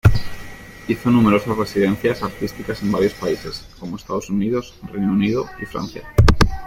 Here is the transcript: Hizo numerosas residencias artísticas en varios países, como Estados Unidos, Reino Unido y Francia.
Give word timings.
Hizo 0.87 1.11
numerosas 1.11 1.55
residencias 1.55 2.23
artísticas 2.23 2.81
en 2.81 2.91
varios 2.91 3.13
países, 3.13 3.67
como 3.79 3.97
Estados 3.97 4.31
Unidos, 4.31 4.73
Reino 4.91 5.11
Unido 5.11 5.47
y 5.61 5.65
Francia. 5.67 6.01